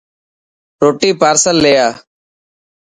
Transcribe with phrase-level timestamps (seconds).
[0.83, 1.93] روٽي پارسل لي آءِ.